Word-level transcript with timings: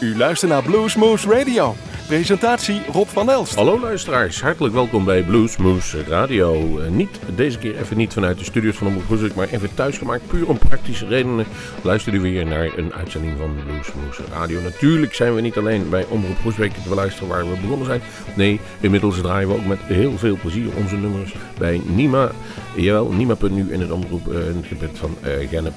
U 0.00 0.16
luistert 0.16 0.50
naar 0.50 0.62
Bluesmoose 0.62 1.28
Radio. 1.28 1.76
Presentatie 2.06 2.80
Rob 2.92 3.06
van 3.06 3.30
Elst. 3.30 3.54
Hallo 3.54 3.80
luisteraars, 3.80 4.42
hartelijk 4.42 4.74
welkom 4.74 5.04
bij 5.04 5.22
Bluesmoose 5.22 6.04
Radio. 6.04 6.80
Uh, 6.80 6.88
niet, 6.88 7.18
deze 7.34 7.58
keer 7.58 7.78
even 7.78 7.96
niet 7.96 8.12
vanuit 8.12 8.38
de 8.38 8.44
studios 8.44 8.76
van 8.76 8.86
Omroep 8.86 9.04
Groesbeek, 9.04 9.34
maar 9.34 9.48
even 9.48 9.74
thuisgemaakt. 9.74 10.26
Puur 10.26 10.48
om 10.48 10.58
praktische 10.58 11.06
redenen 11.06 11.46
luistert 11.82 12.14
u 12.14 12.20
weer 12.20 12.46
naar 12.46 12.78
een 12.78 12.92
uitzending 12.92 13.38
van 13.38 13.56
Bluesmoose 13.64 14.22
Radio. 14.32 14.60
Natuurlijk 14.60 15.14
zijn 15.14 15.34
we 15.34 15.40
niet 15.40 15.56
alleen 15.56 15.88
bij 15.90 16.06
Omroep 16.08 16.38
Groesbeek 16.38 16.72
te 16.72 16.88
beluisteren 16.88 17.28
waar 17.28 17.50
we 17.50 17.60
begonnen 17.60 17.86
zijn. 17.86 18.00
Nee, 18.34 18.60
inmiddels 18.80 19.20
draaien 19.20 19.48
we 19.48 19.54
ook 19.54 19.66
met 19.66 19.80
heel 19.82 20.18
veel 20.18 20.36
plezier 20.40 20.68
onze 20.76 20.96
nummers 20.96 21.34
bij 21.58 21.80
Nima. 21.84 22.30
Jawel, 22.74 23.12
Nima.nu 23.12 23.72
in 23.72 23.80
het 23.80 23.90
omroep 23.90 24.26
uh, 24.28 24.48
in 24.48 24.56
het 24.56 24.66
gebied 24.66 24.98
van 24.98 25.16
uh, 25.24 25.48
Gennep. 25.48 25.74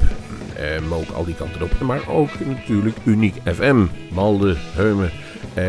Uh, 0.60 0.88
maar 0.90 0.98
ook 0.98 1.10
al 1.10 1.26
die 1.26 1.36
kanten 1.36 1.62
op. 1.62 1.80
Maar 1.82 2.02
ook 2.10 2.30
natuurlijk 2.46 2.98
Uniek 3.04 3.36
FM, 3.46 3.86
Malde, 4.12 4.56
Heumen. 4.58 5.12
Uh, 5.58 5.64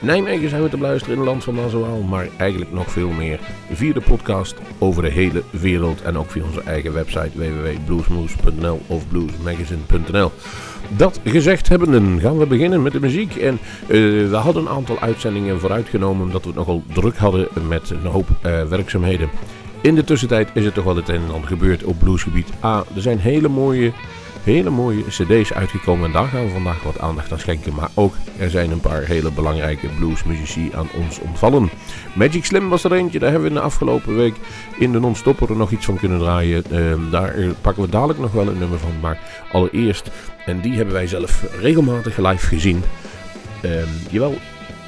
Nijmegen 0.00 0.48
zijn 0.48 0.62
we 0.62 0.68
te 0.68 0.76
beluisteren 0.76 1.14
in 1.14 1.20
het 1.20 1.30
land 1.30 1.44
van 1.44 1.54
Nazoaal, 1.54 2.00
maar 2.00 2.28
eigenlijk 2.36 2.72
nog 2.72 2.90
veel 2.90 3.10
meer 3.10 3.40
via 3.72 3.92
de 3.92 4.00
podcast 4.00 4.54
over 4.78 5.02
de 5.02 5.08
hele 5.10 5.42
wereld 5.50 6.02
en 6.02 6.18
ook 6.18 6.30
via 6.30 6.44
onze 6.44 6.62
eigen 6.62 6.92
website 6.92 7.30
www.bluesmoose.nl 7.34 8.80
of 8.86 9.08
bluesmagazine.nl. 9.08 10.32
Dat 10.96 11.20
gezegd 11.24 11.68
hebbenden 11.68 12.20
gaan 12.20 12.38
we 12.38 12.46
beginnen 12.46 12.82
met 12.82 12.92
de 12.92 13.00
muziek. 13.00 13.36
En 13.36 13.58
uh, 13.88 14.28
we 14.30 14.36
hadden 14.36 14.62
een 14.62 14.68
aantal 14.68 15.00
uitzendingen 15.00 15.60
vooruitgenomen 15.60 16.26
omdat 16.26 16.42
we 16.42 16.48
het 16.48 16.56
nogal 16.56 16.82
druk 16.92 17.16
hadden 17.16 17.48
met 17.68 17.90
een 17.90 18.10
hoop 18.10 18.28
werkzaamheden. 18.68 19.28
In 19.86 19.94
de 19.94 20.04
tussentijd 20.04 20.48
is 20.54 20.64
er 20.64 20.72
toch 20.72 20.84
wel 20.84 20.96
het 20.96 21.08
een 21.08 21.14
en 21.14 21.32
ander 21.32 21.48
gebeurd 21.48 21.84
op 21.84 21.98
bluesgebied. 21.98 22.48
A, 22.64 22.84
er 22.94 23.02
zijn 23.02 23.18
hele 23.18 23.48
mooie, 23.48 23.92
hele 24.46 24.70
mooie 24.70 25.04
cd's 25.08 25.52
uitgekomen 25.52 26.06
en 26.06 26.12
daar 26.12 26.26
gaan 26.26 26.44
we 26.44 26.50
vandaag 26.50 26.82
wat 26.82 26.98
aandacht 26.98 27.32
aan 27.32 27.38
schenken. 27.38 27.74
Maar 27.74 27.90
ook, 27.94 28.14
er 28.38 28.50
zijn 28.50 28.70
een 28.70 28.80
paar 28.80 29.02
hele 29.02 29.32
belangrijke 29.32 29.88
bluesmuzici 29.98 30.70
aan 30.74 30.88
ons 30.94 31.18
ontvallen. 31.18 31.70
Magic 32.14 32.44
Slim 32.44 32.68
was 32.68 32.84
er 32.84 32.92
eentje, 32.92 33.18
daar 33.18 33.30
hebben 33.30 33.48
we 33.48 33.54
in 33.54 33.60
de 33.60 33.66
afgelopen 33.66 34.16
week 34.16 34.34
in 34.78 34.92
de 34.92 35.00
non-stopper 35.00 35.56
nog 35.56 35.70
iets 35.70 35.84
van 35.84 35.98
kunnen 35.98 36.18
draaien. 36.18 36.64
Uh, 36.72 37.10
daar 37.10 37.34
pakken 37.60 37.82
we 37.82 37.88
dadelijk 37.88 38.18
nog 38.18 38.32
wel 38.32 38.48
een 38.48 38.58
nummer 38.58 38.78
van. 38.78 39.00
Maar 39.00 39.18
allereerst, 39.52 40.10
en 40.44 40.60
die 40.60 40.76
hebben 40.76 40.94
wij 40.94 41.06
zelf 41.06 41.44
regelmatig 41.60 42.16
live 42.16 42.46
gezien. 42.46 42.82
Uh, 43.64 43.70
jawel, 44.10 44.34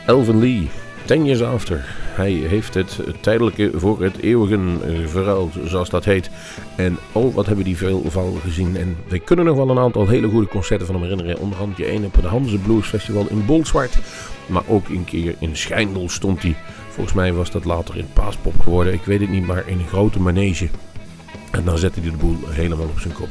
Elvin 0.07 0.39
Lee, 0.39 0.71
Ten 1.09 1.25
Years 1.25 1.43
After. 1.43 1.85
Hij 2.15 2.33
heeft 2.33 2.75
het 2.75 3.01
tijdelijke 3.21 3.71
voor 3.75 4.03
het 4.03 4.19
eeuwige 4.19 4.59
verruild, 5.07 5.55
zoals 5.65 5.91
dat 5.91 6.05
heet. 6.05 6.31
En 6.77 6.99
oh, 7.13 7.35
wat 7.35 7.47
hebben 7.47 7.65
die 7.65 7.77
veel 7.77 8.03
van 8.09 8.37
gezien. 8.43 8.77
En 8.77 8.97
we 9.07 9.19
kunnen 9.19 9.45
nog 9.45 9.57
wel 9.57 9.71
een 9.71 9.79
aantal 9.79 10.09
hele 10.09 10.29
goede 10.29 10.49
concerten 10.49 10.87
van 10.87 10.95
hem 10.95 11.05
herinneren. 11.05 11.39
Onder 11.39 11.59
andere 11.59 11.85
één 11.85 12.05
op 12.05 12.15
het 12.15 12.25
Hanse 12.25 12.59
Blues 12.59 12.87
Festival 12.87 13.27
in 13.29 13.47
Bolzwart. 13.47 13.99
Maar 14.47 14.63
ook 14.67 14.89
een 14.89 15.05
keer 15.05 15.35
in 15.39 15.57
Schijndel 15.57 16.09
stond 16.09 16.43
hij. 16.43 16.57
Volgens 16.89 17.17
mij 17.17 17.33
was 17.33 17.51
dat 17.51 17.65
later 17.65 17.97
in 17.97 18.13
Paaspop 18.13 18.61
geworden. 18.61 18.93
Ik 18.93 19.05
weet 19.05 19.21
het 19.21 19.31
niet, 19.31 19.47
maar 19.47 19.69
in 19.69 19.79
een 19.79 19.87
grote 19.87 20.21
manege. 20.21 20.69
En 21.51 21.65
dan 21.65 21.79
zette 21.79 22.01
hij 22.01 22.11
de 22.11 22.17
boel 22.17 22.37
helemaal 22.47 22.87
op 22.87 23.01
zijn 23.01 23.15
kop. 23.15 23.31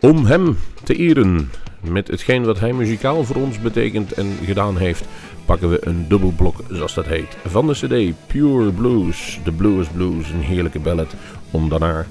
Om 0.00 0.24
hem 0.26 0.58
te 0.82 0.94
eren 0.94 1.50
met 1.80 2.08
hetgeen 2.08 2.44
wat 2.44 2.60
hij 2.60 2.72
muzikaal 2.72 3.24
voor 3.24 3.36
ons 3.36 3.60
betekent 3.60 4.12
en 4.12 4.26
gedaan 4.44 4.76
heeft, 4.76 5.04
pakken 5.44 5.70
we 5.70 5.86
een 5.86 6.08
dubbelblok, 6.08 6.56
zoals 6.70 6.94
dat 6.94 7.06
heet, 7.06 7.36
van 7.44 7.66
de 7.66 7.72
CD 7.72 8.26
Pure 8.26 8.70
Blues. 8.70 9.40
De 9.44 9.52
Blues 9.52 9.88
Blues, 9.88 10.30
een 10.30 10.40
heerlijke 10.40 10.80
ballad, 10.80 11.14
om 11.50 11.68
daarna 11.68 12.06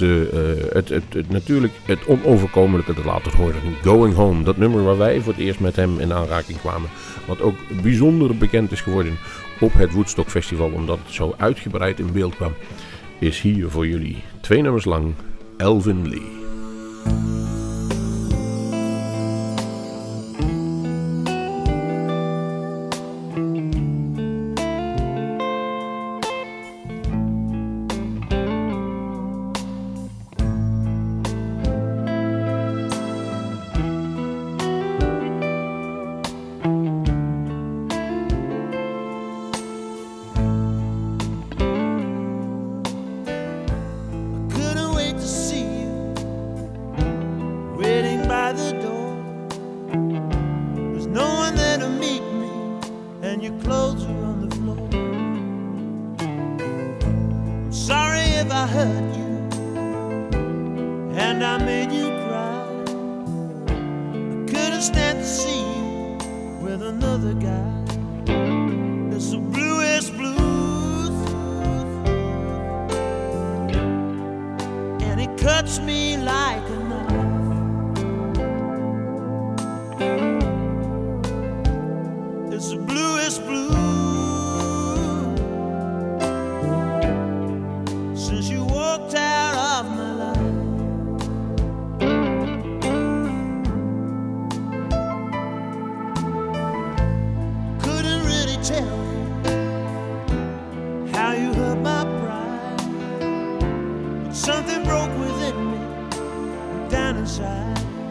het, 0.00 0.88
het, 0.88 1.14
het, 1.14 1.30
natuurlijk 1.30 1.72
het 1.84 2.06
onoverkomelijke 2.06 2.94
te 2.94 3.04
laten 3.04 3.36
horen. 3.36 3.60
Going 3.82 4.14
Home, 4.14 4.42
dat 4.42 4.56
nummer 4.56 4.84
waar 4.84 4.98
wij 4.98 5.20
voor 5.20 5.32
het 5.32 5.42
eerst 5.42 5.60
met 5.60 5.76
hem 5.76 6.00
in 6.00 6.12
aanraking 6.12 6.60
kwamen. 6.60 6.88
Wat 7.26 7.40
ook 7.40 7.56
bijzonder 7.82 8.36
bekend 8.36 8.72
is 8.72 8.80
geworden 8.80 9.18
op 9.60 9.72
het 9.72 9.92
Woodstock 9.92 10.28
Festival, 10.28 10.70
omdat 10.70 10.98
het 11.04 11.14
zo 11.14 11.34
uitgebreid 11.36 11.98
in 11.98 12.12
beeld 12.12 12.36
kwam, 12.36 12.52
is 13.18 13.40
hier 13.40 13.70
voor 13.70 13.86
jullie 13.86 14.16
twee 14.40 14.62
nummers 14.62 14.84
lang 14.84 15.14
Elvin 15.56 16.08
Lee. 16.08 16.45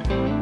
Bye. 0.07 0.34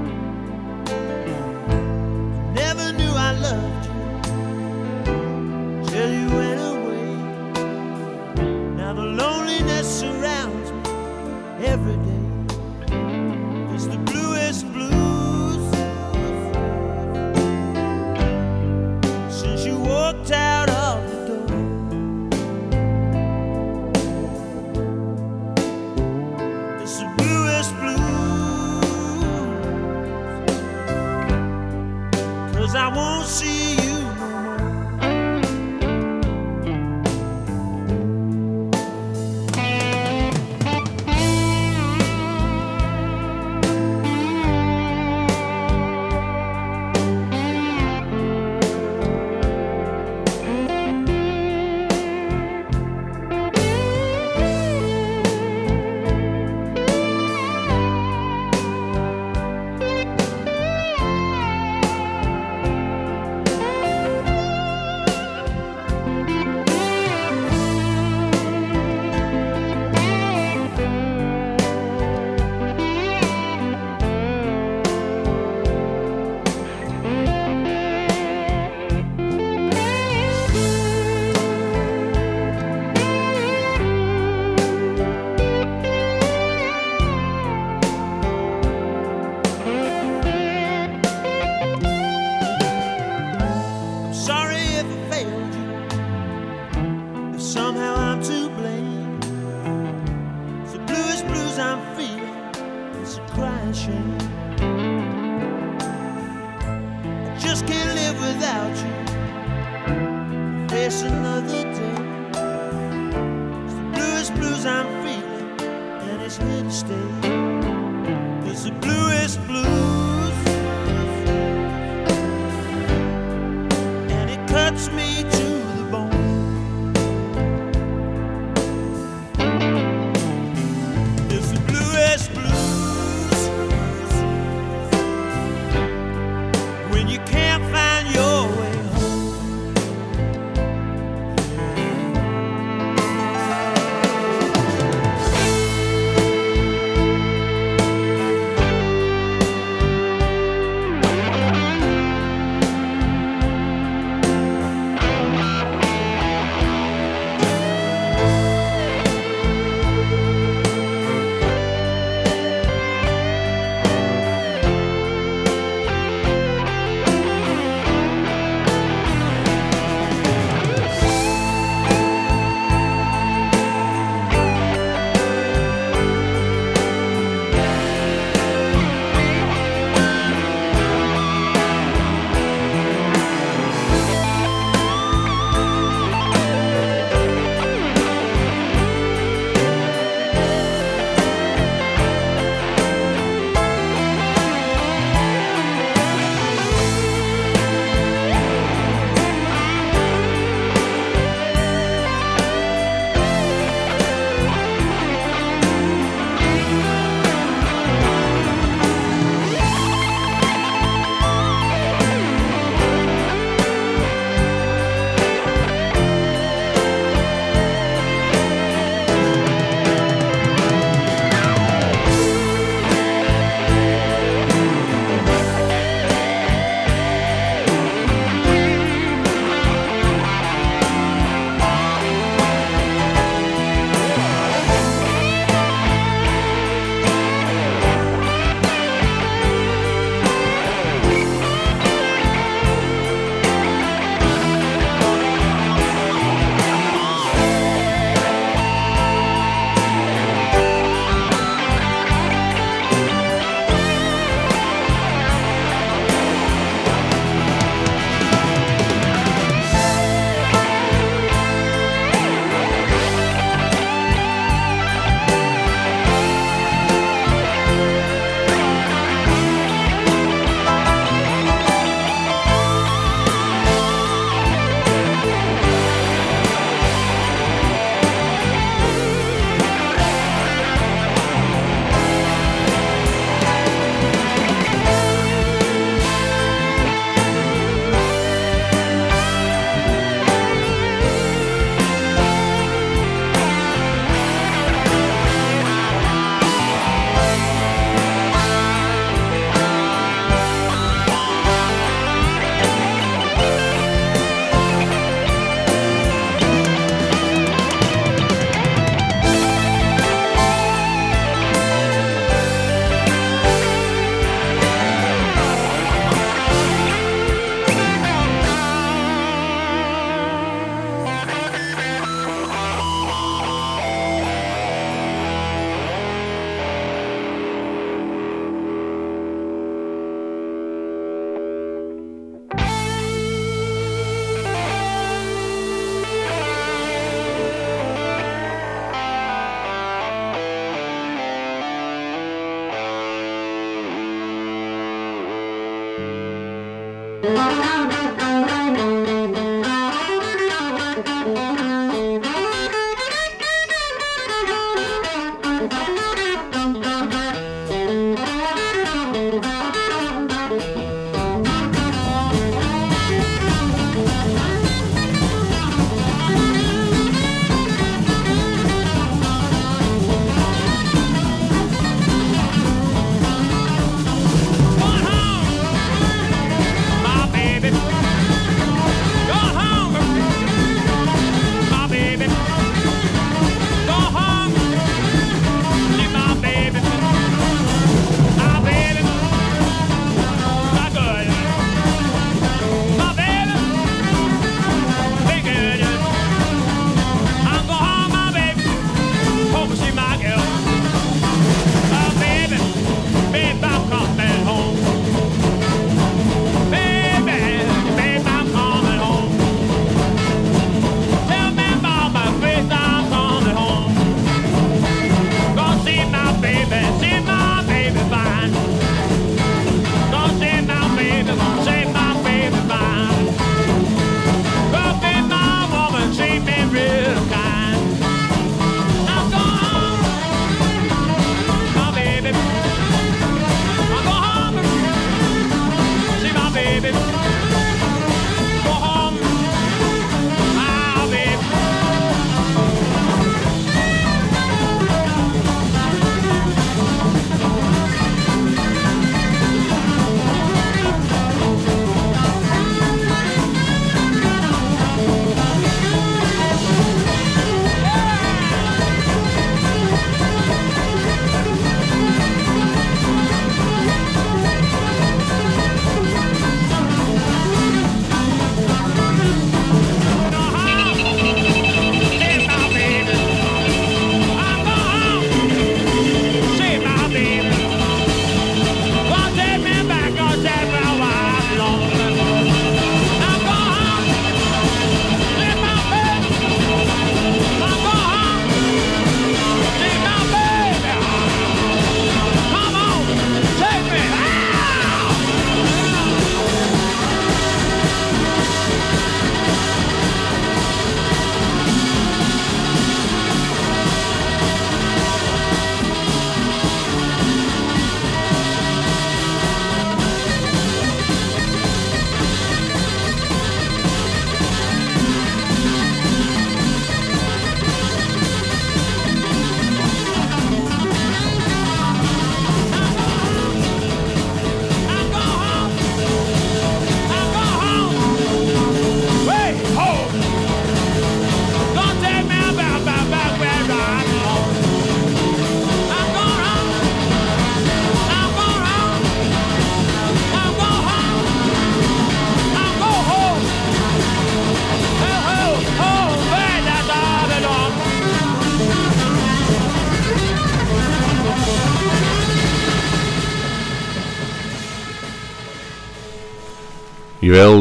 And 116.44 116.68
it's 116.68 116.82
here 116.82 116.98
to 117.00 117.04
stay. 117.04 117.13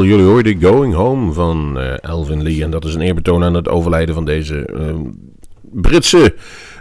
Jullie 0.01 0.25
hoorden 0.25 0.63
Going 0.63 0.95
Home 0.95 1.33
van 1.33 1.79
uh, 1.79 1.95
Elvin 2.01 2.43
Lee. 2.43 2.63
En 2.63 2.71
dat 2.71 2.85
is 2.85 2.95
een 2.95 3.01
eerbetoon 3.01 3.45
aan 3.45 3.55
het 3.55 3.69
overlijden 3.69 4.15
van 4.15 4.25
deze 4.25 4.69
uh, 4.75 4.95
Britse 5.61 6.35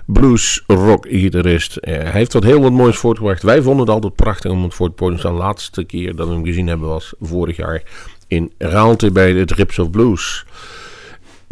blues-rock-gitarist. 0.06 1.78
Uh, 1.82 1.94
hij 1.94 2.12
heeft 2.12 2.34
wat 2.34 2.44
heel 2.44 2.62
wat 2.62 2.72
moois 2.72 2.98
voortgebracht. 2.98 3.44
Wij 3.44 3.62
vonden 3.62 3.86
het 3.86 3.94
altijd 3.94 4.16
prachtig 4.16 4.52
om 4.52 4.64
het 4.64 4.74
voor 4.74 4.86
het 4.86 4.96
podium 4.96 5.16
te 5.16 5.22
staan. 5.22 5.36
De 5.36 5.42
laatste 5.42 5.84
keer 5.84 6.16
dat 6.16 6.28
we 6.28 6.34
hem 6.34 6.46
gezien 6.46 6.68
hebben 6.68 6.88
was 6.88 7.14
vorig 7.20 7.58
jaar 7.58 7.84
in 8.28 8.52
Raalte 8.58 9.12
bij 9.12 9.34
de 9.34 9.46
Trips 9.46 9.80
of 9.80 9.90
Blues. 9.90 10.46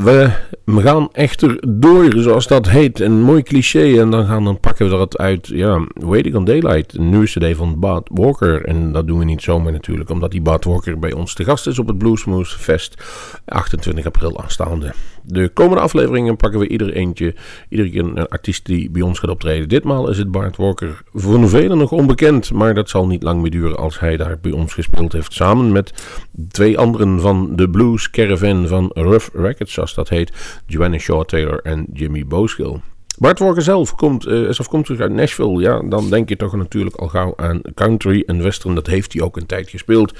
We, 0.04 0.32
gaan 0.66 1.10
echter 1.12 1.64
door, 1.68 2.14
zoals 2.16 2.48
dat 2.48 2.70
heet. 2.70 3.00
Een 3.00 3.22
mooi 3.22 3.44
cliché. 3.44 4.00
En 4.00 4.10
dan, 4.10 4.26
gaan, 4.26 4.44
dan 4.44 4.60
pakken 4.60 4.90
we 4.90 4.98
dat 4.98 5.18
uit. 5.18 5.48
Ja, 5.48 5.88
Waiting 5.94 6.36
on 6.36 6.46
Daylight. 6.46 6.98
Een 6.98 7.10
nieuwe 7.10 7.26
CD 7.26 7.58
van 7.58 7.80
Bart 7.80 8.10
Walker. 8.14 8.66
En 8.66 8.92
dat 8.92 9.08
doen 9.08 9.20
we 9.20 9.26
niet 9.26 9.42
zomaar 9.42 9.72
natuurlijk. 9.72 10.10
Omdat 10.10 10.32
die 10.32 10.42
Bart 10.42 10.66
Walker 10.66 11.00
bij 11.00 11.14
ons 11.14 11.34
te 11.34 11.44
gast 11.44 11.68
is 11.68 11.80
op 11.80 11.88
het 11.88 11.98
Bluesmoose 11.98 12.60
Fest. 12.60 13.04
28 13.46 14.06
april 14.06 14.42
aanstaande. 14.42 14.94
De 15.32 15.50
komende 15.50 15.82
afleveringen 15.82 16.36
pakken 16.36 16.60
we 16.60 16.68
ieder 16.68 16.94
eentje. 16.94 17.36
Iedere 17.70 17.90
keer 17.90 18.00
een 18.00 18.28
artiest 18.28 18.66
die 18.66 18.90
bij 18.90 19.02
ons 19.02 19.20
gaat 19.20 19.30
optreden. 19.30 19.70
Ditmaal 19.70 20.10
is 20.10 20.18
het 20.18 20.32
Bart 20.32 20.58
Walker. 20.58 21.02
Voor 21.14 21.50
velen 21.50 21.78
nog 21.78 21.92
onbekend. 21.92 22.54
Maar 22.54 22.74
dat 22.74 22.90
zal 22.90 23.08
niet 23.08 23.24
lang 23.24 23.42
meer 23.42 23.52
duren 23.52 23.78
als 23.78 24.00
hij 24.00 24.18
daar 24.18 24.40
bij 24.42 24.52
ons 24.52 24.74
gespeeld 24.74 25.12
heeft. 25.12 25.34
Samen 25.34 25.72
met 25.72 25.94
twee 26.48 26.78
anderen 26.78 27.22
van 27.22 27.56
de 27.56 27.70
Blues 27.70 28.10
Caravan 28.10 28.68
van 28.68 28.92
Rough 28.94 29.28
Records 29.34 29.94
dat 29.96 30.10
heet. 30.10 30.62
Joanna 30.66 30.98
Shaw 30.98 31.26
Taylor 31.26 31.60
en 31.64 31.86
Jimmy 31.94 32.26
Boskill. 32.26 32.80
Bart 33.20 33.40
Walker 33.40 33.62
zelf 33.62 33.96
komt, 33.96 34.28
uh, 34.28 34.48
is 34.48 34.60
afkomstig 34.60 35.00
uit 35.00 35.12
Nashville. 35.12 35.62
Ja, 35.62 35.82
dan 35.82 36.10
denk 36.10 36.30
je 36.30 36.36
toch 36.36 36.56
natuurlijk 36.56 36.96
al 36.96 37.08
gauw 37.08 37.34
aan 37.36 37.62
country 37.74 38.24
en 38.26 38.44
western. 38.44 38.76
Dat 38.76 38.88
heeft 38.88 39.14
hij 39.14 39.22
ook 39.22 39.38
een 39.38 39.46
tijd 39.46 39.70
gespeeld. 39.70 40.14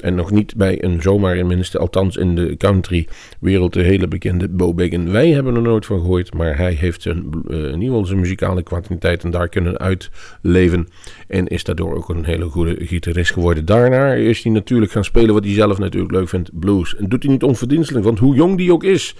En 0.00 0.14
nog 0.14 0.30
niet 0.30 0.56
bij 0.56 0.84
een 0.84 1.02
zomaar 1.02 1.46
minste, 1.46 1.78
althans 1.78 2.16
in 2.16 2.34
de 2.34 2.56
country 2.56 3.08
wereld, 3.40 3.72
de 3.72 3.82
hele 3.82 4.08
bekende 4.08 4.48
Bo 4.48 4.74
Biggin. 4.74 5.10
Wij 5.10 5.28
hebben 5.28 5.54
er 5.54 5.62
nooit 5.62 5.86
van 5.86 6.00
gehoord, 6.00 6.34
maar 6.34 6.56
hij 6.56 6.72
heeft 6.72 7.02
zijn, 7.02 7.30
uh, 7.48 7.56
in 7.56 7.64
ieder 7.64 7.80
geval 7.80 8.06
zijn 8.06 8.20
muzikale 8.20 8.62
kwantiteit 8.62 9.24
en 9.24 9.30
daar 9.30 9.48
kunnen 9.48 9.78
uitleven. 9.78 10.88
En 11.28 11.46
is 11.46 11.64
daardoor 11.64 11.96
ook 11.96 12.08
een 12.08 12.24
hele 12.24 12.44
goede 12.44 12.76
gitarist 12.78 13.32
geworden. 13.32 13.64
Daarna 13.64 14.12
is 14.12 14.42
hij 14.42 14.52
natuurlijk 14.52 14.92
gaan 14.92 15.04
spelen 15.04 15.34
wat 15.34 15.44
hij 15.44 15.54
zelf 15.54 15.78
natuurlijk 15.78 16.12
leuk 16.12 16.28
vindt, 16.28 16.50
blues. 16.52 16.96
En 16.96 17.08
doet 17.08 17.22
hij 17.22 17.32
niet 17.32 17.42
onverdienstelijk, 17.42 18.04
want 18.04 18.18
hoe 18.18 18.34
jong 18.34 18.56
die 18.56 18.72
ook 18.72 18.84
is... 18.84 19.14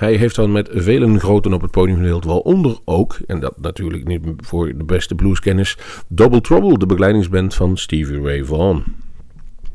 Hij 0.00 0.14
heeft 0.14 0.36
dan 0.36 0.52
met 0.52 0.68
vele 0.72 1.18
groten 1.18 1.52
op 1.52 1.62
het 1.62 1.70
podium 1.70 1.96
gedeeld, 1.96 2.24
waaronder 2.24 2.78
ook, 2.84 3.18
en 3.26 3.40
dat 3.40 3.60
natuurlijk 3.60 4.06
niet 4.06 4.20
voor 4.36 4.76
de 4.76 4.84
beste 4.84 5.14
blueskennis, 5.14 5.76
Double 6.08 6.40
Trouble, 6.40 6.78
de 6.78 6.86
begeleidingsband 6.86 7.54
van 7.54 7.76
Stevie 7.76 8.22
Ray 8.22 8.44
Vaughan. 8.44 8.84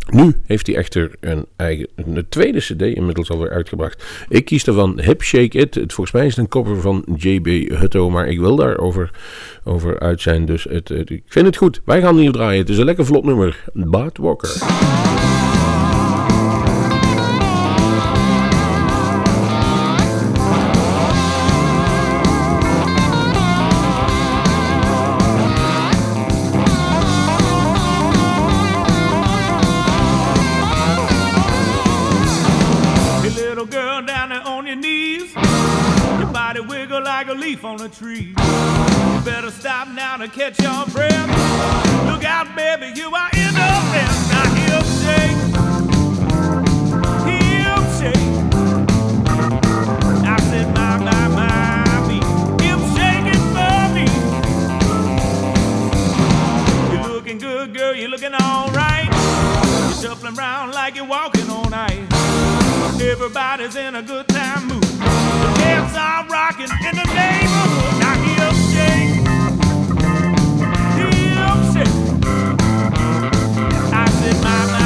Nu 0.10 0.36
heeft 0.46 0.68
hij 0.68 0.76
echter 0.76 1.12
een 1.20 1.46
eigen 1.56 1.88
een 1.96 2.26
tweede 2.30 2.60
CD 2.60 2.82
inmiddels 2.82 3.30
alweer 3.30 3.50
uitgebracht. 3.50 4.26
Ik 4.30 4.46
kies 4.46 4.64
daarvan 4.64 5.00
Hip 5.00 5.24
Shake 5.24 5.58
It. 5.58 5.76
Het, 5.76 5.94
volgens 5.94 6.16
mij 6.16 6.26
is 6.26 6.36
het 6.36 6.40
een 6.44 6.50
cover 6.50 6.82
van 6.82 7.06
JB 7.16 7.70
Hutto, 7.70 8.10
maar 8.10 8.28
ik 8.28 8.40
wil 8.40 8.56
daarover 8.56 9.12
over 9.64 10.00
uit 10.00 10.22
zijn. 10.22 10.46
Dus 10.46 10.64
het, 10.64 10.90
ik 10.90 11.24
vind 11.26 11.46
het 11.46 11.58
goed. 11.58 11.82
Wij 11.84 12.02
gaan 12.02 12.18
hier 12.18 12.32
draaien. 12.32 12.60
Het 12.60 12.70
is 12.70 12.78
een 12.78 12.86
lekker 12.86 13.06
vlot 13.06 13.24
nummer. 13.24 13.64
Bart 13.74 14.18
Walker. 14.18 14.50
On 37.46 37.80
a 37.80 37.88
tree. 37.88 38.30
You 38.30 39.22
better 39.24 39.52
stop 39.52 39.88
now 39.90 40.18
to 40.18 40.28
catch 40.28 40.60
your 40.60 40.84
breath. 40.88 41.30
Look 42.08 42.24
out, 42.24 42.56
baby, 42.56 43.00
you 43.00 43.14
are 43.14 43.30
in 43.34 43.54
the 43.54 43.84
mess. 43.94 44.30
Now 44.32 44.50
hip 44.56 44.84
shake, 44.98 45.38
hip 47.30 47.86
shake. 48.00 48.26
I 50.26 50.38
said, 50.50 50.74
my, 50.74 50.98
my, 50.98 51.28
my, 51.28 52.08
me, 52.08 52.20
shaking 52.98 53.44
for 53.54 53.78
me. 53.94 54.06
You're 56.98 57.14
looking 57.14 57.38
good, 57.38 57.76
girl. 57.76 57.94
You're 57.94 58.10
looking 58.10 58.34
all 58.34 58.72
right. 58.72 59.08
You're 60.02 60.34
around 60.34 60.72
like 60.72 60.96
you're 60.96 61.06
walking 61.06 61.48
on 61.52 61.72
ice. 61.76 63.00
Everybody's 63.00 63.76
in 63.76 63.94
a 63.94 64.02
good 64.02 64.28
time 64.30 64.68
mood. 64.68 64.95
Are 65.98 66.28
rocking 66.28 66.70
in 66.70 66.96
the 66.96 67.06
neighborhood. 67.16 68.00
Now 68.02 68.16
he'll 68.24 68.54
shake, 68.72 69.16
he'll 70.98 71.74
shake. 71.74 71.96
I 73.94 74.10
said, 74.10 74.44
my. 74.44 74.85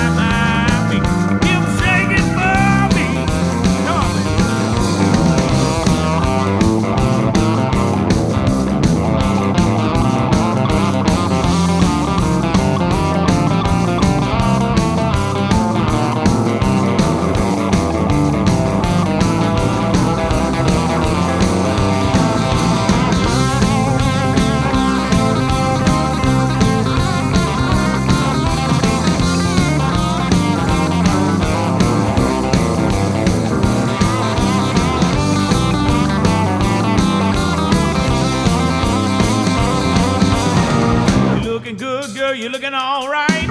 You're 41.78 42.50
looking 42.50 42.74
alright. 42.74 43.50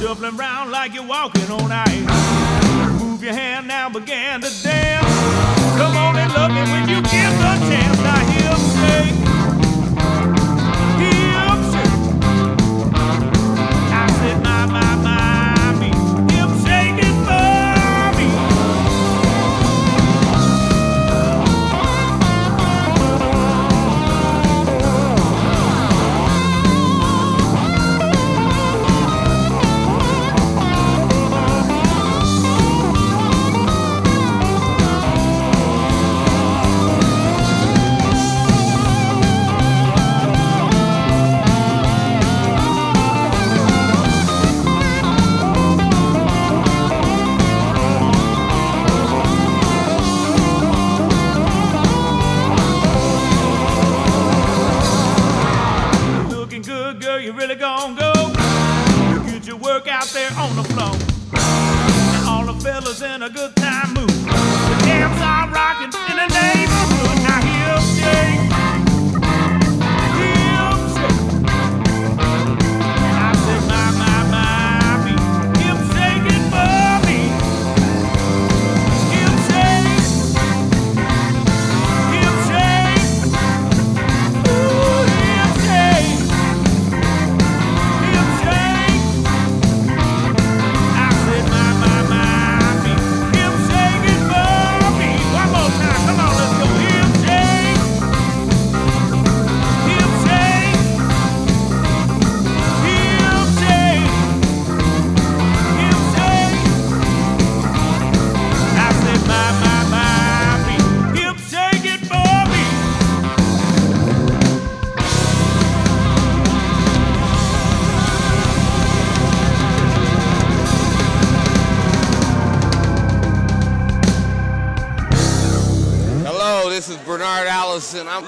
Shuffling 0.00 0.36
around 0.38 0.70
like 0.70 0.94
you're 0.94 1.06
walking 1.06 1.48
on 1.50 1.70
ice. 1.70 3.00
Move 3.00 3.22
your 3.22 3.34
hand 3.34 3.68
now, 3.68 3.88
begin 3.88 4.40
to 4.40 4.62
dance. 4.62 5.06
Come 5.76 5.96
on 5.96 6.16
and 6.16 6.32
love 6.32 6.50
me 6.50 6.62
when 6.72 6.88
you 6.88 7.00
get 7.02 7.30
the 7.38 7.68
chance. 7.68 7.98
Now 7.98 8.18
he'll 8.26 8.56
say. 8.56 9.19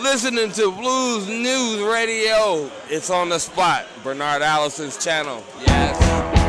Listening 0.00 0.50
to 0.52 0.72
Blues 0.72 1.28
News 1.28 1.80
Radio. 1.82 2.70
It's 2.88 3.10
on 3.10 3.28
the 3.28 3.38
spot. 3.38 3.86
Bernard 4.02 4.42
Allison's 4.42 5.02
channel. 5.02 5.44
Yes. 5.66 6.41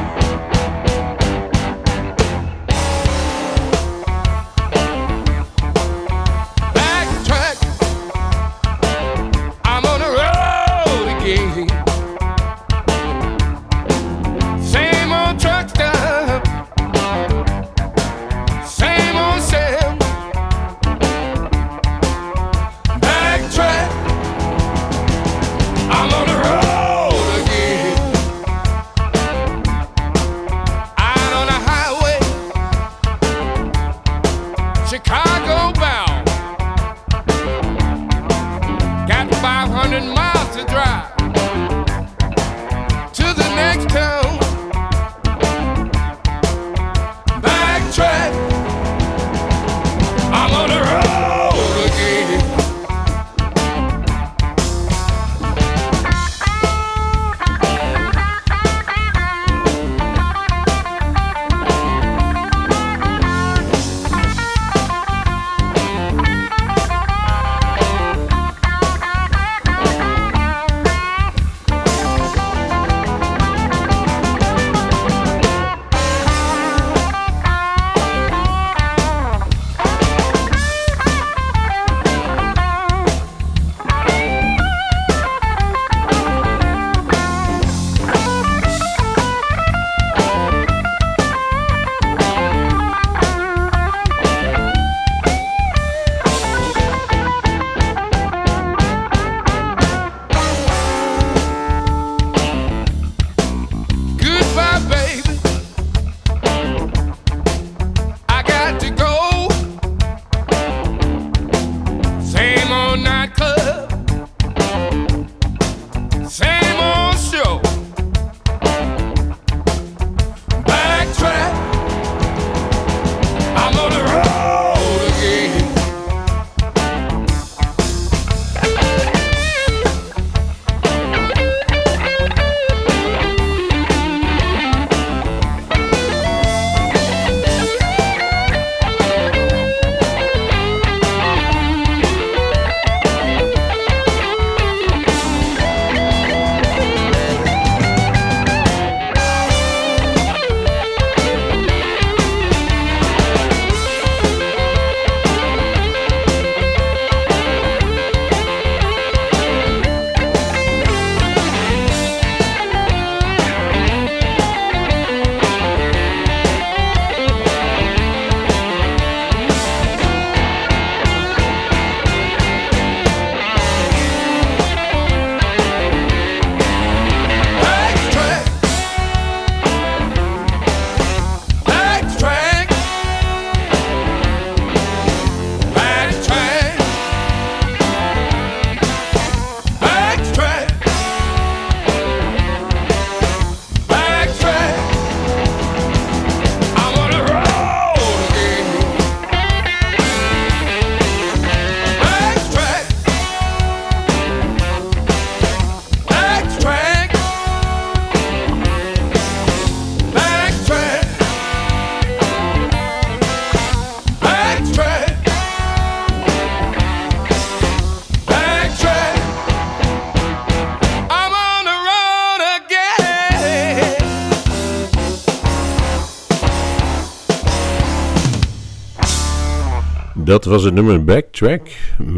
Dat 230.23 230.45
was 230.45 230.63
het 230.63 230.73
nummer 230.73 231.03
Backtrack 231.03 231.61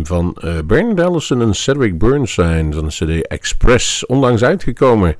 van 0.04 0.38
uh, 0.44 0.54
Bernard 0.66 1.00
Allison 1.00 1.42
en 1.42 1.54
Cedric 1.54 1.98
Bernstein 1.98 2.74
van 2.74 2.86
de 2.86 2.90
CD 2.90 3.28
Express. 3.28 4.06
Onlangs 4.06 4.44
uitgekomen. 4.44 5.16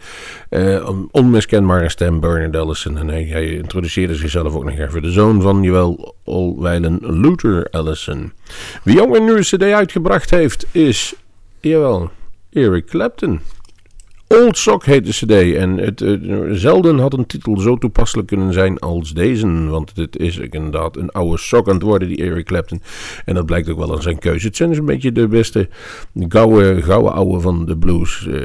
Uh, 0.50 0.90
onmiskenbare 1.12 1.90
stem 1.90 2.20
Bernard 2.20 2.56
Allison. 2.56 2.98
En 2.98 3.08
hij, 3.08 3.50
introduceerde 3.50 4.16
zichzelf 4.16 4.56
ook 4.56 4.64
nog 4.64 4.78
even. 4.78 5.02
De 5.02 5.12
zoon 5.12 5.42
van 5.42 5.62
Olwijlen 6.24 7.00
Luther 7.02 7.68
Allison. 7.72 8.34
Wie 8.84 9.02
ook 9.02 9.16
een 9.16 9.24
nieuwe 9.24 9.42
CD 9.42 9.62
uitgebracht 9.62 10.30
heeft 10.30 10.66
is, 10.72 11.16
jawel, 11.60 12.12
Eric 12.52 12.86
Clapton. 12.86 13.40
Old 14.28 14.58
Sock 14.58 14.86
heet 14.86 15.06
de 15.06 15.12
cd 15.12 15.56
en 15.56 15.78
het, 15.78 16.04
zelden 16.60 17.00
had 17.00 17.14
een 17.14 17.26
titel 17.26 17.60
zo 17.60 17.78
toepasselijk 17.78 18.28
kunnen 18.28 18.54
zijn 18.54 18.80
als 18.80 19.14
deze. 19.14 19.68
Want 19.68 19.92
het 19.96 20.18
is 20.18 20.38
inderdaad 20.38 20.98
een 20.98 21.12
oude 21.12 21.38
sok 21.38 21.68
aan 21.68 21.74
het 21.74 21.84
worden, 21.84 22.08
die 22.08 22.24
Eric 22.24 22.46
Clapton. 22.46 22.82
En 23.26 23.36
dat 23.36 23.46
blijkt 23.46 23.70
ook 23.70 23.78
wel 23.78 23.96
aan 23.96 24.02
zijn 24.02 24.20
keuze. 24.20 24.48
Het 24.48 24.56
zijn 24.56 24.70
dus 24.70 24.78
een 24.78 24.86
beetje 24.86 25.12
de 25.12 25.28
beste 25.28 25.70
gouden, 26.14 26.84
gouden 26.84 27.14
oude 27.14 27.40
van 27.40 27.66
de 27.66 27.78
blues. 27.78 28.26
Uh, 28.30 28.36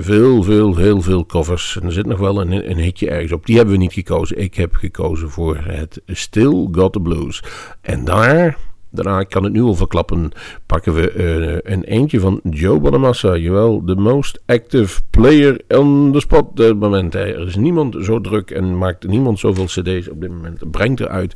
veel, 0.00 0.42
veel, 0.42 0.76
heel 0.76 1.02
veel 1.02 1.26
covers. 1.26 1.78
En 1.80 1.86
er 1.86 1.92
zit 1.92 2.06
nog 2.06 2.18
wel 2.18 2.40
een, 2.40 2.70
een 2.70 2.78
hitje 2.78 3.10
ergens 3.10 3.32
op. 3.32 3.46
Die 3.46 3.56
hebben 3.56 3.74
we 3.74 3.80
niet 3.80 3.92
gekozen. 3.92 4.38
Ik 4.38 4.54
heb 4.54 4.74
gekozen 4.74 5.30
voor 5.30 5.56
het 5.56 6.00
Still 6.06 6.68
Got 6.72 6.92
the 6.92 7.00
Blues. 7.00 7.42
En 7.80 8.04
daar 8.04 8.58
Daarna, 8.90 9.20
ik 9.20 9.28
kan 9.28 9.44
het 9.44 9.52
nu 9.52 9.62
al 9.62 9.74
verklappen, 9.74 10.30
pakken 10.66 10.94
we 10.94 11.14
uh, 11.14 11.72
een 11.72 11.84
eentje 11.84 12.20
van 12.20 12.40
Joe 12.50 12.80
Bonamassa. 12.80 13.36
Jawel, 13.36 13.84
de 13.84 13.96
most 13.96 14.40
active 14.46 15.00
player 15.10 15.60
on 15.68 16.12
the 16.12 16.20
spot 16.20 16.40
op 16.40 16.56
dit 16.56 16.78
moment. 16.78 17.14
Er 17.14 17.46
is 17.46 17.56
niemand 17.56 17.96
zo 18.00 18.20
druk 18.20 18.50
en 18.50 18.78
maakt 18.78 19.06
niemand 19.06 19.38
zoveel 19.38 19.64
cd's 19.64 20.08
op 20.08 20.20
dit 20.20 20.30
moment. 20.30 20.70
Brengt 20.70 21.00
eruit 21.00 21.34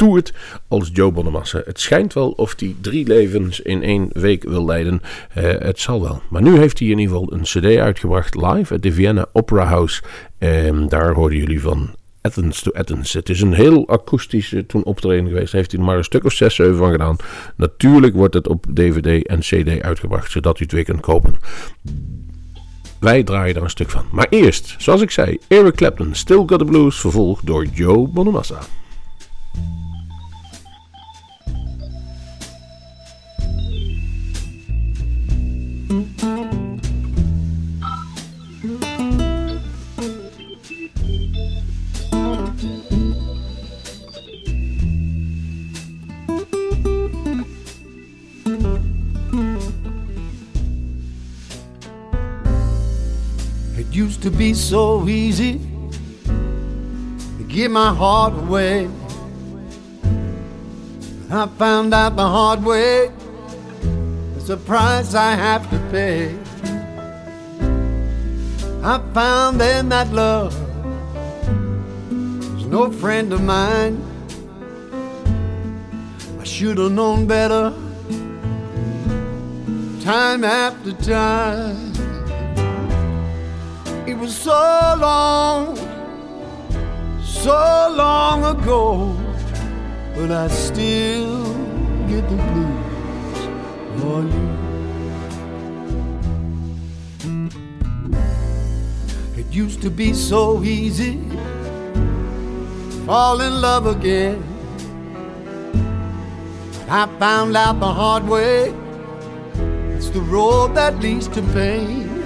toert 0.00 0.32
als 0.68 0.90
Joe 0.92 1.12
Bonamassa. 1.12 1.62
Het 1.64 1.80
schijnt 1.80 2.12
wel 2.12 2.30
of 2.30 2.54
hij 2.56 2.74
drie 2.80 3.06
levens 3.06 3.60
in 3.60 3.82
één 3.82 4.08
week 4.12 4.44
wil 4.44 4.64
leiden. 4.64 5.00
Eh, 5.34 5.44
het 5.58 5.80
zal 5.80 6.02
wel. 6.02 6.22
Maar 6.30 6.42
nu 6.42 6.56
heeft 6.58 6.78
hij 6.78 6.88
in 6.88 6.98
ieder 6.98 7.14
geval 7.14 7.32
een 7.32 7.42
cd 7.42 7.78
uitgebracht 7.78 8.34
live 8.34 8.74
at 8.74 8.82
de 8.82 8.92
Vienna 8.92 9.26
Opera 9.32 9.64
House. 9.64 10.02
En 10.38 10.88
daar 10.88 11.12
hoorden 11.12 11.38
jullie 11.38 11.60
van 11.60 11.94
Athens 12.22 12.62
to 12.62 12.72
Athens. 12.72 13.12
Het 13.12 13.28
is 13.28 13.40
een 13.40 13.52
heel 13.52 13.88
akoestische 13.88 14.66
toen 14.66 14.84
optreden 14.84 15.26
geweest. 15.26 15.52
Daar 15.52 15.60
heeft 15.60 15.70
hij 15.70 15.80
er 15.80 15.86
maar 15.86 15.96
een 15.96 16.04
stuk 16.04 16.24
of 16.24 16.32
zes, 16.32 16.54
zeven 16.54 16.76
van 16.76 16.90
gedaan. 16.90 17.16
Natuurlijk 17.56 18.14
wordt 18.14 18.34
het 18.34 18.48
op 18.48 18.66
DVD 18.74 19.26
en 19.26 19.38
CD 19.38 19.80
uitgebracht, 19.82 20.30
zodat 20.30 20.60
u 20.60 20.66
het 20.68 20.84
kunt 20.84 21.00
kopen. 21.00 21.34
Wij 23.00 23.22
draaien 23.22 23.56
er 23.56 23.62
een 23.62 23.70
stuk 23.70 23.90
van. 23.90 24.04
Maar 24.10 24.26
eerst, 24.30 24.74
zoals 24.78 25.00
ik 25.00 25.10
zei, 25.10 25.38
Eric 25.48 25.74
Clapton, 25.74 26.14
Still 26.14 26.42
Got 26.46 26.58
the 26.58 26.64
Blues, 26.64 27.00
vervolgd 27.00 27.46
door 27.46 27.64
Joe 27.64 28.08
Bonamassa. 28.08 28.58
Used 54.20 54.32
to 54.32 54.38
be 54.38 54.52
so 54.52 55.08
easy 55.08 55.58
to 57.38 57.44
give 57.48 57.70
my 57.70 57.94
heart 57.94 58.34
away. 58.34 58.88
I 61.30 61.46
found 61.58 61.94
out 61.94 62.16
the 62.16 62.28
hard 62.28 62.62
way 62.62 63.10
it's 64.36 64.48
a 64.50 64.56
price 64.56 65.14
I 65.14 65.34
have 65.34 65.70
to 65.70 65.78
pay. 65.90 66.36
I 68.82 68.98
found 69.14 69.60
then 69.60 69.88
that 69.90 70.12
love 70.12 70.54
was 72.54 72.66
no 72.66 72.90
friend 72.90 73.32
of 73.32 73.42
mine. 73.42 73.96
I 76.40 76.44
should 76.44 76.78
have 76.78 76.92
known 76.92 77.26
better 77.26 77.72
time 80.02 80.44
after 80.44 80.92
time. 80.92 81.89
Was 84.20 84.36
so 84.36 84.96
long, 84.98 85.76
so 87.24 87.88
long 87.96 88.44
ago, 88.44 89.16
but 90.14 90.30
I 90.30 90.46
still 90.48 91.42
get 92.06 92.28
the 92.28 92.36
blues 92.36 93.38
for 93.96 94.20
you. 94.34 94.48
It 99.38 99.46
used 99.50 99.80
to 99.80 99.90
be 99.90 100.12
so 100.12 100.62
easy, 100.62 101.18
fall 103.06 103.40
in 103.40 103.62
love 103.62 103.86
again. 103.86 104.44
I 106.90 107.06
found 107.18 107.56
out 107.56 107.80
the 107.80 107.90
hard 107.90 108.28
way, 108.28 108.74
it's 109.96 110.10
the 110.10 110.20
road 110.20 110.74
that 110.74 111.00
leads 111.00 111.26
to 111.28 111.40
pain. 111.54 112.19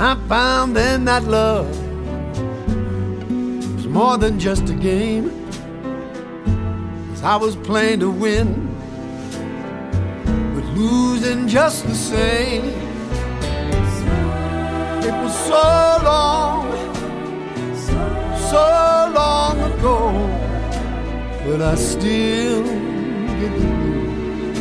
I 0.00 0.14
found 0.28 0.76
then 0.76 1.06
that 1.06 1.24
love 1.24 1.68
was 3.74 3.88
more 3.88 4.16
than 4.16 4.38
just 4.38 4.70
a 4.70 4.74
game. 4.74 5.28
Cause 7.10 7.24
I 7.24 7.34
was 7.34 7.56
playing 7.56 7.98
to 8.00 8.08
win, 8.08 8.68
but 10.54 10.64
losing 10.78 11.48
just 11.48 11.84
the 11.88 11.96
same. 11.96 12.66
It 15.02 15.14
was 15.24 15.34
so 15.50 15.98
long, 16.04 16.70
so 18.52 19.12
long 19.16 19.58
ago, 19.72 20.12
but 21.44 21.60
I 21.60 21.74
still 21.74 22.62
get 22.62 23.52
the 23.58 23.66
blues 23.80 24.58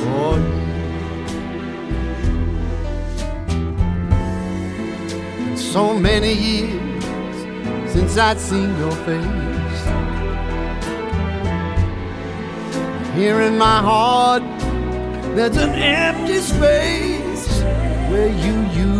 for 0.00 0.38
oh, 0.38 0.59
so 5.72 5.94
many 5.96 6.32
years 6.32 7.04
since 7.92 8.18
I'd 8.18 8.40
seen 8.40 8.76
your 8.78 8.90
face. 9.06 9.82
Here 13.14 13.40
in 13.42 13.56
my 13.56 13.78
heart, 13.80 14.42
there's 15.36 15.56
an 15.56 15.70
empty 15.70 16.40
space 16.40 17.62
where 18.10 18.30
you 18.44 18.54
used 18.84 18.99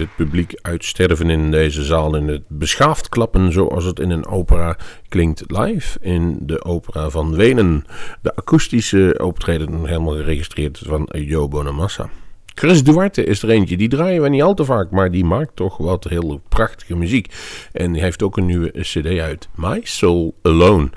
Het 0.00 0.16
publiek 0.16 0.58
uitsterven 0.62 1.30
in 1.30 1.50
deze 1.50 1.84
zaal 1.84 2.16
in 2.16 2.28
het 2.28 2.42
beschaafd 2.48 3.08
klappen 3.08 3.52
zoals 3.52 3.84
het 3.84 3.98
in 3.98 4.10
een 4.10 4.26
opera 4.26 4.76
klinkt 5.08 5.42
live 5.46 5.98
in 6.00 6.38
de 6.40 6.64
opera 6.64 7.10
van 7.10 7.34
Wenen. 7.34 7.84
De 8.22 8.36
akoestische 8.36 9.20
optreden 9.22 9.84
helemaal 9.84 10.16
geregistreerd 10.16 10.82
van 10.84 11.08
Jo 11.12 11.48
Bonamassa. 11.48 12.10
Chris 12.54 12.84
Duarte 12.84 13.24
is 13.24 13.42
er 13.42 13.50
eentje, 13.50 13.76
die 13.76 13.88
draaien 13.88 14.22
we 14.22 14.28
niet 14.28 14.42
al 14.42 14.54
te 14.54 14.64
vaak, 14.64 14.90
maar 14.90 15.10
die 15.10 15.24
maakt 15.24 15.56
toch 15.56 15.76
wat 15.76 16.04
heel 16.04 16.40
prachtige 16.48 16.96
muziek. 16.96 17.34
En 17.72 17.92
die 17.92 18.02
heeft 18.02 18.22
ook 18.22 18.36
een 18.36 18.46
nieuwe 18.46 18.70
cd 18.80 19.18
uit, 19.18 19.48
My 19.54 19.80
Soul 19.82 20.34
Alone. 20.42 20.90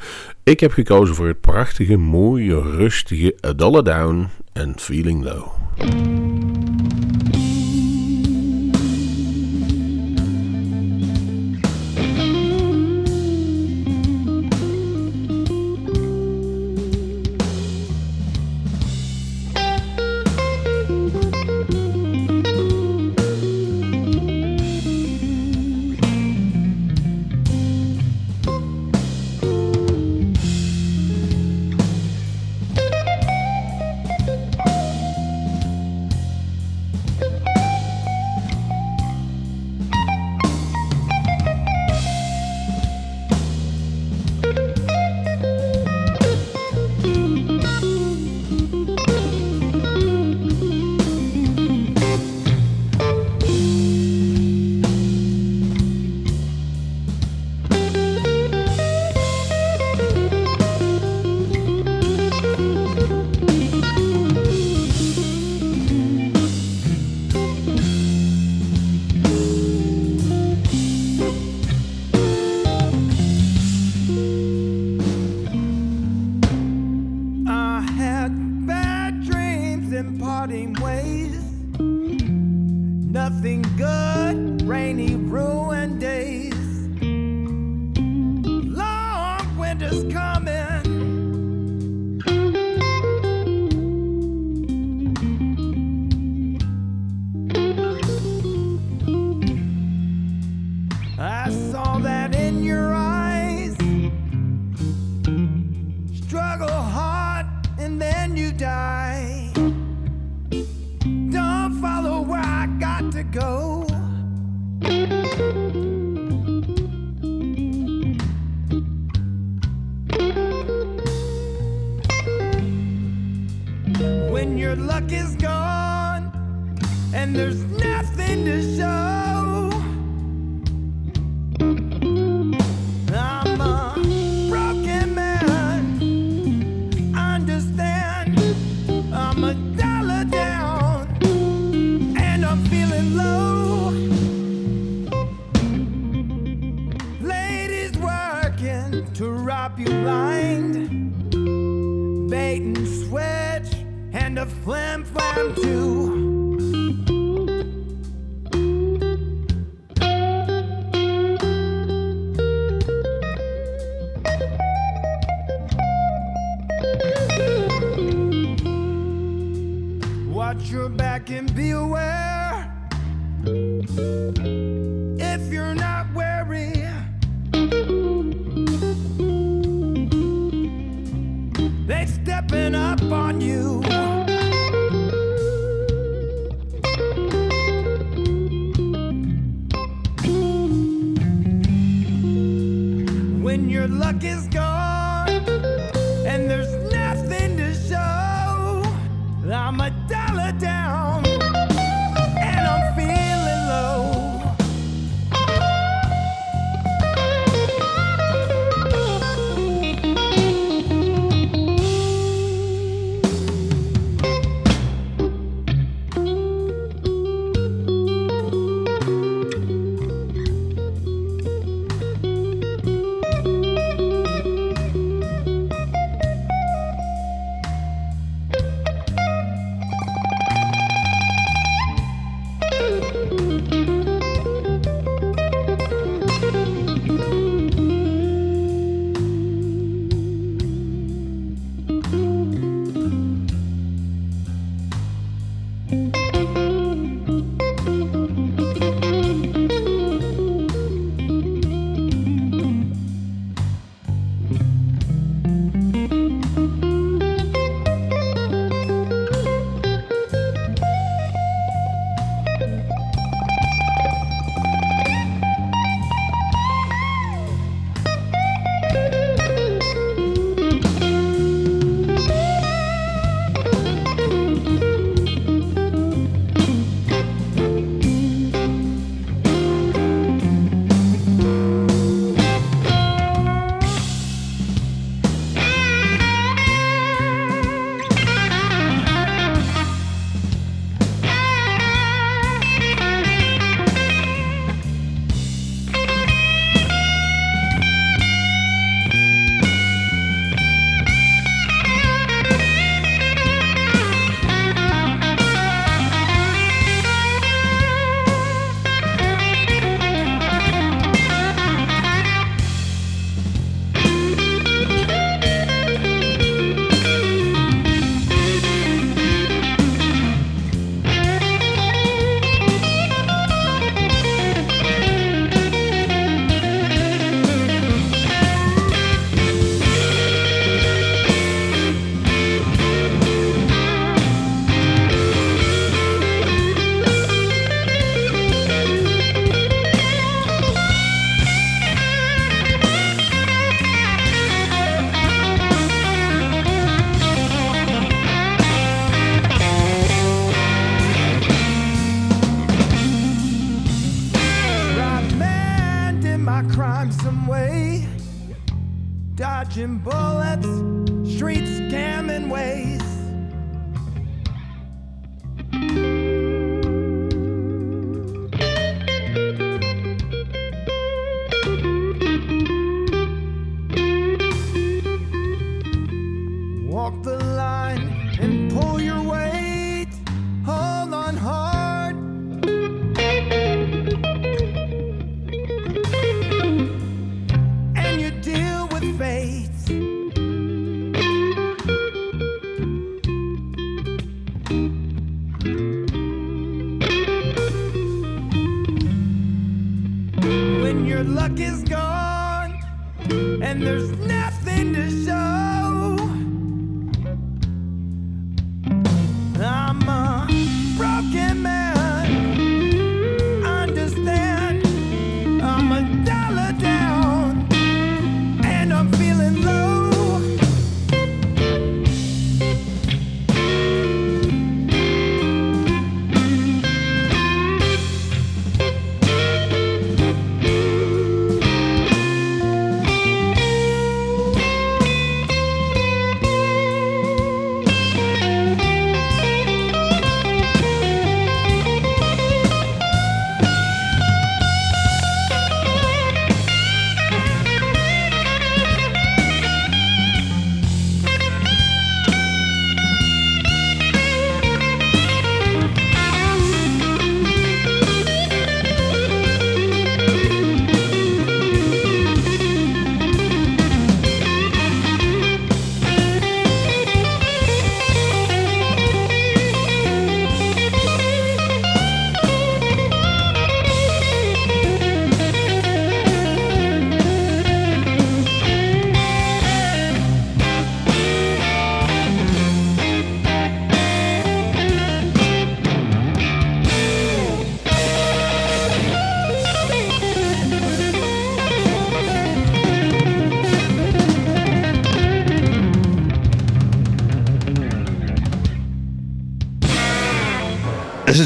Ik 0.43 0.59
heb 0.59 0.71
gekozen 0.71 1.15
voor 1.15 1.27
het 1.27 1.41
prachtige, 1.41 1.97
mooie, 1.97 2.61
rustige 2.61 3.35
A 3.45 3.53
Dollar 3.53 3.83
Down 3.83 4.27
en 4.53 4.73
Feeling 4.77 5.23
Low. 5.23 5.47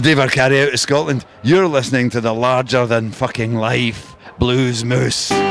David 0.08 0.32
carry 0.32 0.62
out 0.62 0.74
of 0.74 0.80
Scotland. 0.80 1.26
You're 1.44 1.68
listening 1.68 2.10
to 2.12 2.22
the 2.22 2.34
larger 2.34 2.86
than 2.86 3.12
fucking 3.12 3.56
life 3.56 4.16
Blues 4.40 4.86
Moose. 4.86 5.47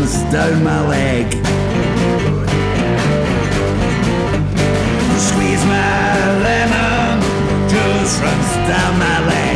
runs 0.00 0.32
down 0.32 0.64
my 0.64 0.88
leg. 0.88 1.26
Squeeze 5.18 5.64
my 5.66 6.38
lemon, 6.46 7.20
juice 7.68 8.18
runs 8.20 8.52
down 8.68 8.98
my 8.98 9.26
leg. 9.26 9.49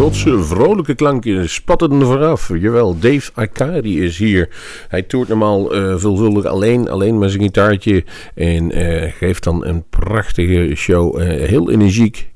Schotse 0.00 0.42
vrolijke 0.42 0.94
klanken 0.94 1.48
spatten 1.48 2.02
vooraf. 2.02 2.50
Jawel, 2.58 2.98
Dave 2.98 3.30
Akari 3.34 4.02
is 4.02 4.18
hier. 4.18 4.48
Hij 4.88 5.02
toert 5.02 5.28
normaal 5.28 5.74
eh, 5.74 5.96
veelvuldig 5.96 6.44
alleen, 6.44 6.88
alleen 6.88 7.18
met 7.18 7.30
zijn 7.30 7.42
gitaartje. 7.42 8.04
En 8.34 8.72
eh, 8.72 9.12
geeft 9.12 9.44
dan 9.44 9.66
een 9.66 9.84
prachtige 9.90 10.74
show. 10.74 11.20
eh, 11.20 11.48
heel 11.48 11.70
energiek. 11.70 12.28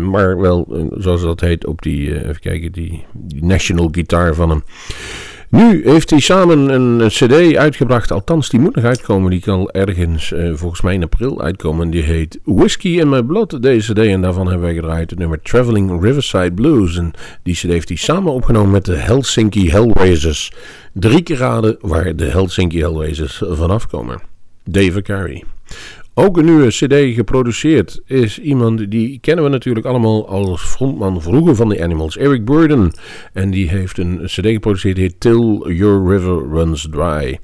maar 0.00 0.40
wel, 0.40 0.88
zoals 0.98 1.22
dat 1.22 1.40
heet, 1.40 1.66
op 1.66 1.82
die, 1.82 2.14
even 2.22 2.40
kijken, 2.40 2.72
die, 2.72 3.04
die 3.12 3.44
national 3.44 3.88
guitar 3.92 4.34
van 4.34 4.50
hem. 4.50 4.62
Nu 5.54 5.82
heeft 5.84 6.10
hij 6.10 6.20
samen 6.20 6.68
een 6.68 7.08
cd 7.08 7.56
uitgebracht, 7.56 8.12
althans 8.12 8.48
die 8.48 8.60
moet 8.60 8.74
nog 8.74 8.84
uitkomen. 8.84 9.30
Die 9.30 9.40
kan 9.40 9.70
ergens 9.70 10.32
eh, 10.32 10.50
volgens 10.54 10.80
mij 10.80 10.94
in 10.94 11.02
april 11.02 11.42
uitkomen. 11.42 11.90
Die 11.90 12.02
heet 12.02 12.38
Whiskey 12.44 12.90
in 12.90 13.08
My 13.08 13.22
Blood, 13.22 13.62
deze 13.62 13.92
cd. 13.92 13.98
En 13.98 14.20
daarvan 14.20 14.46
hebben 14.46 14.64
wij 14.64 14.74
gedraaid 14.74 15.10
het 15.10 15.18
nummer 15.18 15.42
Traveling 15.42 16.02
Riverside 16.02 16.52
Blues. 16.52 16.96
En 16.96 17.12
die 17.42 17.54
cd 17.54 17.62
heeft 17.62 17.88
hij 17.88 17.96
samen 17.96 18.32
opgenomen 18.32 18.70
met 18.70 18.84
de 18.84 18.96
Helsinki 18.96 19.70
Hellraisers. 19.70 20.52
Drie 20.92 21.22
keer 21.22 21.36
raden 21.36 21.76
waar 21.80 22.16
de 22.16 22.24
Helsinki 22.24 22.80
Hellraisers 22.80 23.42
vanaf 23.46 23.86
komen. 23.86 24.20
Dave 24.64 25.02
Carey. 25.02 25.44
Ook 26.16 26.36
een 26.36 26.44
nieuwe 26.44 26.68
CD 26.68 27.14
geproduceerd 27.14 28.00
is 28.04 28.38
iemand 28.38 28.90
die 28.90 29.18
kennen 29.20 29.44
we 29.44 29.50
natuurlijk 29.50 29.86
allemaal 29.86 30.28
als 30.28 30.62
frontman 30.62 31.22
vroeger 31.22 31.54
van 31.54 31.68
de 31.68 31.82
Animals, 31.82 32.16
Eric 32.16 32.44
Burden. 32.44 32.92
En 33.32 33.50
die 33.50 33.68
heeft 33.68 33.98
een 33.98 34.20
CD 34.24 34.46
geproduceerd 34.46 34.96
die 34.96 35.04
heet 35.04 35.20
Till 35.20 35.72
Your 35.72 36.10
River 36.10 36.48
Runs 36.48 36.88
Dry. 36.90 37.38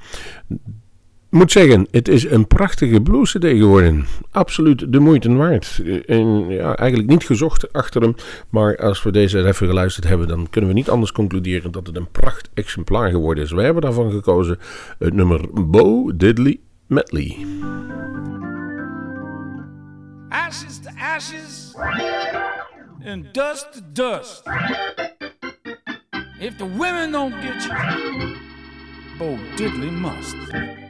Moet 1.30 1.52
zeggen, 1.52 1.86
het 1.90 2.08
is 2.08 2.30
een 2.30 2.46
prachtige 2.46 3.00
blues 3.00 3.32
CD 3.32 3.44
geworden. 3.44 4.06
Absoluut 4.30 4.92
de 4.92 4.98
moeite 4.98 5.34
waard. 5.34 5.82
En 6.06 6.48
ja, 6.48 6.76
eigenlijk 6.76 7.10
niet 7.10 7.24
gezocht 7.24 7.72
achter 7.72 8.02
hem. 8.02 8.14
Maar 8.48 8.76
als 8.76 9.02
we 9.02 9.12
deze 9.12 9.46
even 9.46 9.66
geluisterd 9.66 10.08
hebben, 10.08 10.28
dan 10.28 10.50
kunnen 10.50 10.70
we 10.70 10.76
niet 10.76 10.90
anders 10.90 11.12
concluderen 11.12 11.70
dat 11.70 11.86
het 11.86 11.96
een 11.96 12.10
pracht 12.10 12.50
exemplaar 12.54 13.10
geworden 13.10 13.44
is. 13.44 13.50
Wij 13.50 13.64
hebben 13.64 13.82
daarvan 13.82 14.10
gekozen 14.10 14.58
het 14.98 15.14
nummer 15.14 15.68
Bo 15.70 16.16
Diddley 16.16 16.60
Medley. 16.86 17.36
Ashes 20.30 20.78
to 20.80 20.90
ashes 20.98 21.74
and 23.02 23.32
dust 23.32 23.72
to 23.74 23.80
dust. 23.80 24.42
If 26.40 26.56
the 26.58 26.66
women 26.66 27.12
don't 27.12 27.32
get 27.42 27.62
you, 27.64 28.36
Bo 29.18 29.36
Diddley 29.56 29.92
must. 29.92 30.89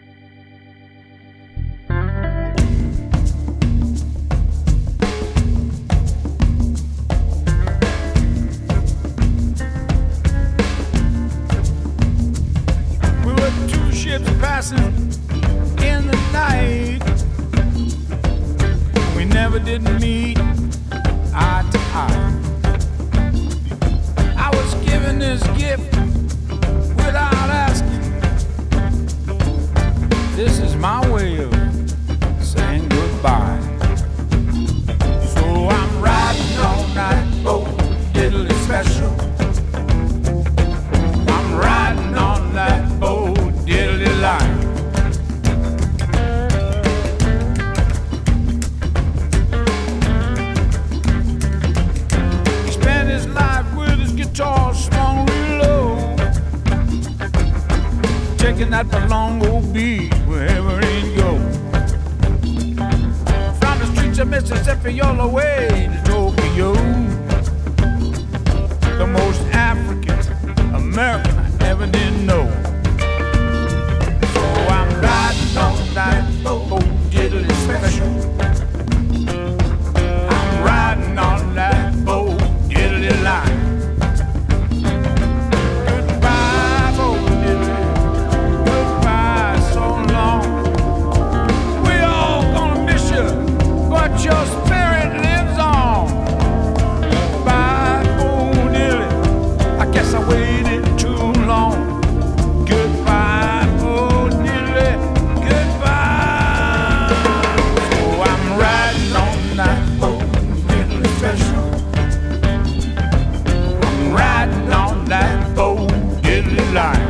line. 116.72 117.09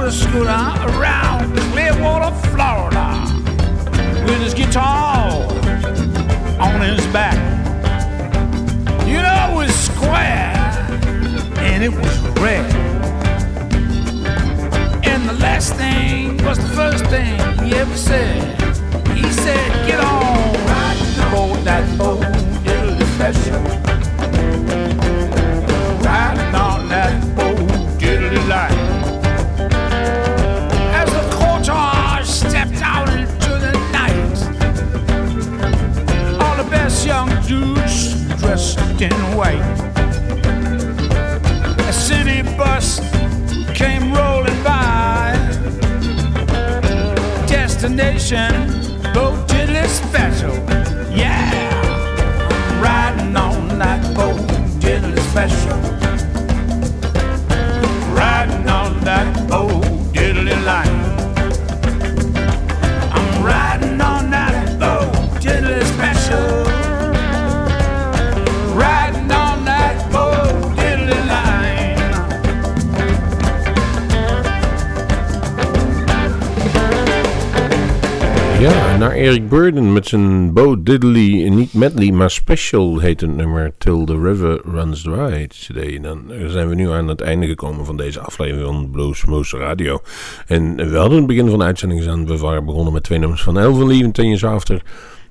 Motor 0.00 0.12
scooter 0.12 0.48
around 0.96 1.54
Clearwater, 1.72 2.34
Florida 2.48 3.22
with 4.24 4.40
his 4.40 4.54
guitar 4.54 5.30
on 6.58 6.80
his 6.80 7.06
back. 7.08 7.36
You 9.06 9.20
know, 9.20 9.50
it 9.52 9.56
was 9.56 9.74
square 9.74 10.54
and 11.58 11.84
it 11.84 11.92
was 11.92 12.18
red. 12.40 12.64
And 15.04 15.28
the 15.28 15.34
last 15.34 15.74
thing 15.74 16.42
was 16.44 16.56
the 16.56 16.74
first 16.74 17.04
thing 17.06 17.36
he 17.62 17.74
ever 17.74 17.96
said. 17.96 18.58
He 19.14 19.30
said, 19.32 19.86
Get 19.86 20.00
on, 20.00 20.52
boat 21.30 21.62
that 21.64 21.98
boat, 21.98 22.24
it'll 22.66 23.06
special. 23.16 23.69
Dressed 39.00 39.14
in 39.14 39.36
white. 39.36 39.60
A 41.88 41.92
city 41.92 42.42
bus 42.56 43.00
came 43.74 44.12
rolling 44.12 44.62
by. 44.62 45.32
Destination, 47.46 48.52
Bo 49.14 49.44
Diddley 49.46 49.86
Special. 49.86 50.54
Yeah, 51.14 52.80
riding 52.80 53.36
on 53.36 53.78
that 53.78 54.14
Bo 54.14 54.34
Diddley 54.80 55.18
Special. 55.30 55.99
Naar 79.00 79.12
Eric 79.12 79.48
Burden 79.48 79.92
met 79.92 80.06
zijn 80.06 80.52
Bo 80.52 80.82
Diddley, 80.82 81.48
niet 81.48 81.72
medley, 81.72 82.10
maar 82.12 82.30
special 82.30 82.98
heet 82.98 83.20
het 83.20 83.36
nummer 83.36 83.72
Till 83.78 84.04
the 84.04 84.20
River 84.20 84.60
Runs 84.64 85.02
Dry. 85.02 85.48
Today. 85.66 86.00
Dan 86.00 86.22
zijn 86.46 86.68
we 86.68 86.74
nu 86.74 86.90
aan 86.90 87.08
het 87.08 87.20
einde 87.20 87.46
gekomen 87.46 87.86
van 87.86 87.96
deze 87.96 88.20
aflevering 88.20 88.66
van 88.66 88.90
Blues 88.90 89.24
Moose 89.24 89.56
Radio. 89.56 90.00
En 90.46 90.76
we 90.76 90.96
hadden 90.96 91.18
het 91.18 91.26
begin 91.26 91.48
van 91.48 91.58
de 91.58 91.64
uitzending 91.64 92.08
aan, 92.08 92.26
we 92.26 92.38
waren 92.38 92.64
begonnen 92.64 92.92
met 92.92 93.02
twee 93.02 93.18
nummers 93.18 93.42
van 93.42 93.58
Elven 93.58 93.86
Leven 93.86 94.12
Ten 94.12 94.26
Years 94.26 94.44
After. 94.44 94.82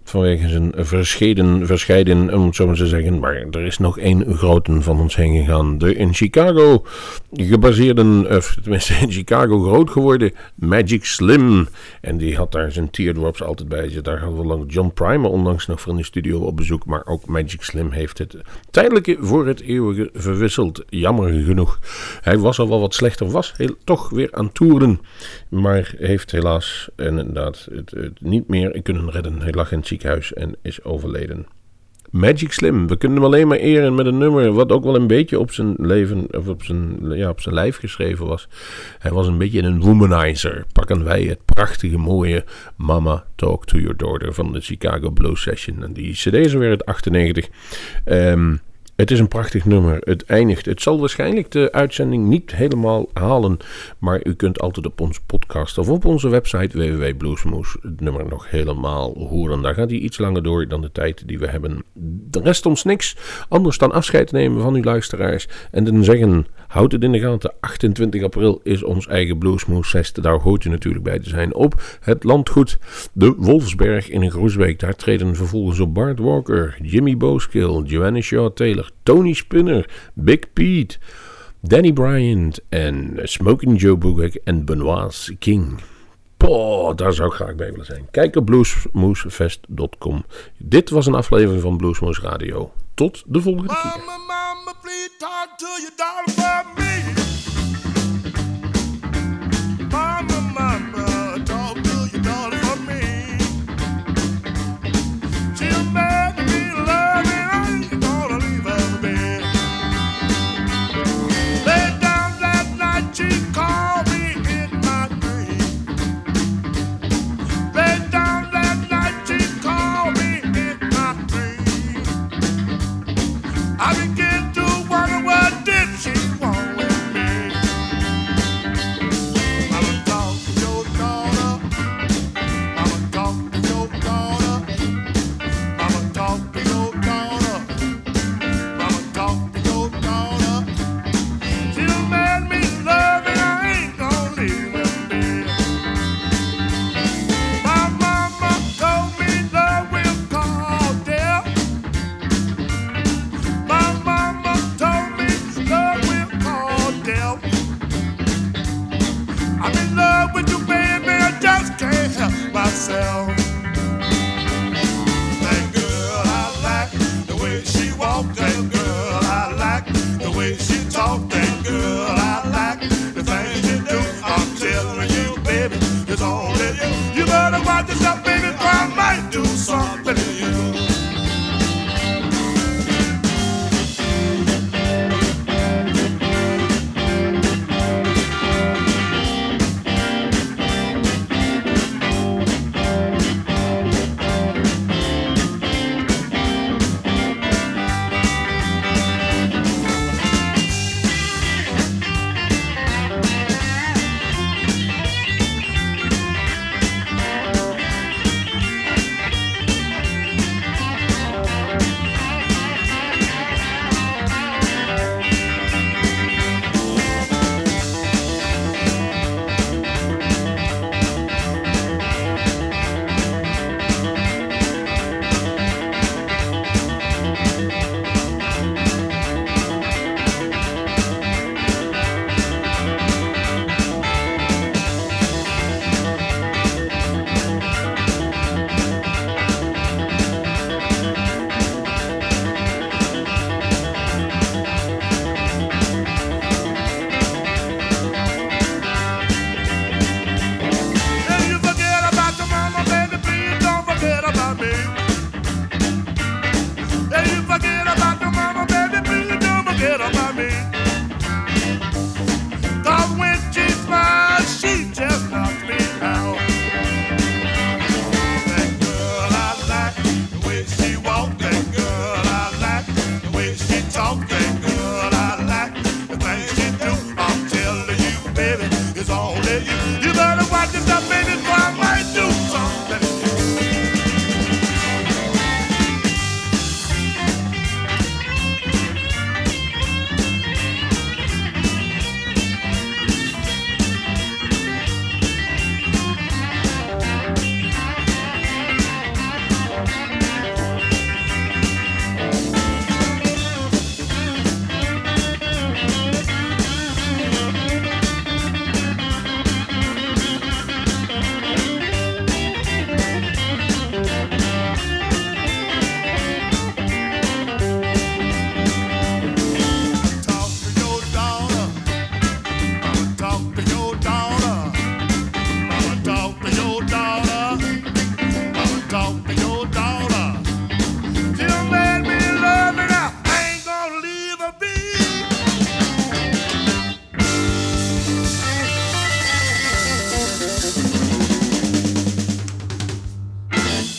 Vanwege 0.10 0.47
zijn 0.47 0.72
verscheiden, 0.76 1.66
verscheiden, 1.66 2.34
om 2.34 2.45
het 2.45 2.55
zo 2.55 2.66
maar 2.66 2.76
te 2.76 2.88
zeggen. 2.88 3.20
Maar 3.20 3.36
er 3.51 3.66
is 3.66 3.78
nog 3.78 3.99
één 3.99 4.38
grote 4.38 4.82
van 4.82 4.99
ons 4.99 5.16
heen 5.16 5.39
gegaan. 5.39 5.78
De 5.78 5.95
in 5.95 6.14
Chicago 6.14 6.86
gebaseerde, 7.34 8.28
of 8.30 8.57
tenminste 8.62 8.93
in 8.93 9.12
Chicago 9.12 9.60
groot 9.60 9.89
geworden, 9.89 10.32
Magic 10.55 11.05
Slim. 11.05 11.68
En 12.01 12.18
die 12.18 12.36
had 12.36 12.51
daar 12.51 12.72
zijn 12.72 12.89
teardrops 12.89 13.43
altijd 13.43 13.70
bij. 13.70 14.01
Daar 14.01 14.20
hadden 14.20 14.39
we 14.39 14.45
lang 14.45 14.74
John 14.74 14.91
Primer 14.93 15.30
onlangs 15.30 15.68
nog 15.68 15.82
van 15.82 15.95
de 15.95 16.03
studio 16.03 16.39
op 16.39 16.55
bezoek. 16.55 16.86
Maar 16.86 17.05
ook 17.05 17.26
Magic 17.26 17.64
Slim 17.64 17.91
heeft 17.91 18.18
het 18.18 18.36
tijdelijke 18.72 19.18
voor 19.20 19.47
het 19.47 19.62
eeuwige 19.62 20.10
verwisseld. 20.14 20.84
Jammer 20.89 21.43
genoeg. 21.43 21.80
Hij 22.22 22.38
was 22.38 22.60
al 22.60 22.70
wel 22.70 22.80
wat 22.80 22.93
slechter, 22.93 23.32
was 23.32 23.55
toch 23.84 24.10
weer 24.10 24.30
aan 24.32 24.51
toeren. 24.51 24.99
Maar 25.49 25.93
heeft 25.97 26.32
helaas 26.32 26.89
inderdaad 26.95 27.68
het, 27.72 27.91
het 27.91 28.22
niet 28.22 28.47
meer 28.47 28.82
kunnen 28.82 29.12
redden. 29.12 29.41
Hij 29.41 29.51
lag 29.51 29.72
in 29.72 29.78
het 29.78 29.88
ziekenhuis 30.00 30.34
en 30.34 30.56
is 30.62 30.84
overleden. 30.84 31.45
Magic 32.12 32.52
Slim, 32.52 32.88
we 32.88 32.97
kunnen 32.97 33.18
hem 33.18 33.26
alleen 33.26 33.47
maar 33.47 33.58
eren 33.58 33.95
met 33.95 34.06
een 34.06 34.18
nummer 34.18 34.52
wat 34.54 34.72
ook 34.72 34.84
wel 34.84 34.95
een 34.95 35.08
beetje 35.08 35.39
op 35.39 35.52
zijn 35.52 35.74
leven, 35.78 36.28
of 36.32 36.47
op 36.47 36.64
zijn, 36.64 36.97
ja, 37.02 37.30
op 37.30 37.41
zijn 37.41 37.56
lijf 37.56 37.78
geschreven 37.78 38.28
was. 38.28 38.47
Hij 39.00 39.12
was 39.12 39.28
een 39.28 39.38
beetje 39.38 39.62
een 39.62 39.82
womanizer. 39.82 40.66
Pakken 40.72 41.04
wij 41.04 41.24
het 41.24 41.45
prachtige, 41.45 41.97
mooie 41.97 42.43
Mama 42.76 43.26
Talk 43.36 43.66
to 43.66 43.78
Your 43.78 43.97
Daughter 43.97 44.34
van 44.34 44.54
de 44.54 44.62
Chicago 44.62 45.10
Blues 45.10 45.41
Session. 45.41 45.84
En 45.84 45.93
die 45.93 46.14
CD 46.14 46.34
is 46.34 46.54
weer 46.54 46.70
uit 46.70 46.86
98. 46.86 47.47
Ehm 48.06 48.56
het 49.00 49.12
is 49.12 49.20
een 49.20 49.28
prachtig 49.28 49.66
nummer. 49.66 49.97
Het 50.04 50.26
eindigt. 50.26 50.66
Het 50.66 50.82
zal 50.82 51.00
waarschijnlijk 51.00 51.52
de 51.52 51.72
uitzending 51.72 52.28
niet 52.28 52.56
helemaal 52.56 53.10
halen. 53.14 53.58
Maar 53.97 54.20
u 54.24 54.34
kunt 54.34 54.60
altijd 54.60 54.86
op 54.86 55.02
onze 55.02 55.20
podcast 55.26 55.78
of 55.78 55.89
op 55.89 56.06
onze 56.06 56.30
website 56.30 56.78
www.bluesmoes 56.78 57.78
het 57.82 58.02
nummer 58.02 58.28
nog 58.28 58.50
helemaal 58.50 59.28
horen. 59.30 59.62
Daar 59.62 59.74
gaat 59.74 59.89
hij 59.89 60.00
iets 60.00 60.18
langer 60.18 60.43
door 60.43 60.68
dan 60.68 60.82
de 60.82 60.91
tijd 60.91 61.28
die 61.28 61.39
we 61.39 61.47
hebben. 61.47 61.84
De 62.30 62.41
rest 62.41 62.66
ons 62.66 62.84
niks 62.84 63.16
anders 63.50 63.78
dan 63.78 63.91
afscheid 63.91 64.32
nemen 64.32 64.62
van 64.62 64.76
uw 64.76 64.84
luisteraars. 64.84 65.47
En 65.72 65.84
dan 65.84 66.04
zeggen, 66.04 66.47
houd 66.68 66.91
het 66.91 67.04
in 67.04 67.12
de 67.12 67.20
gaten. 67.20 67.54
28 67.60 68.24
april 68.24 68.60
is 68.64 68.84
ons 68.84 69.08
eigen 69.08 69.38
Bluesmoes 69.38 69.89
Fest. 69.89 70.24
Daar 70.24 70.39
hoort 70.39 70.66
u 70.66 70.70
natuurlijk 70.70 71.04
bij 71.04 71.20
te 71.20 71.30
zijn. 71.30 71.56
Op 71.56 71.82
het 72.00 72.24
landgoed 72.24 72.78
de 73.14 73.34
Wolfsberg 73.38 74.10
in 74.10 74.32
Groesbeek. 74.32 74.80
Daar 74.80 74.95
treden 74.95 75.36
vervolgens 75.36 75.80
op 75.80 75.93
Bart 75.93 76.20
Walker, 76.20 76.78
Jimmy 76.82 77.18
Booskill, 77.18 77.82
Joanna 77.86 78.22
Shaw 78.22 78.52
Taylor. 78.54 78.89
Tony 79.04 79.34
Spinner, 79.34 79.90
Big 80.14 80.54
Pete, 80.54 80.98
Danny 81.62 81.94
Bryant 81.94 82.60
en 82.70 83.20
Smoking 83.24 83.82
Joe 83.82 83.98
Bugek 83.98 84.36
en 84.44 84.66
Benoit 84.66 85.36
King. 85.40 85.80
Poh, 86.38 86.96
daar 86.96 87.14
zou 87.14 87.30
ik 87.30 87.36
graag 87.36 87.56
bij 87.56 87.72
willen 87.72 87.86
zijn. 87.86 88.08
Kijk 88.12 88.36
op 88.36 88.46
bluesmoesefest.com. 88.46 90.26
Dit 90.58 90.90
was 90.90 91.06
een 91.06 91.16
aflevering 91.16 91.62
van 91.62 91.78
Bluesmoes 91.78 92.20
Radio. 92.20 92.72
Tot 92.94 93.24
de 93.26 93.42
volgende 93.42 93.68
keer. 93.68 94.18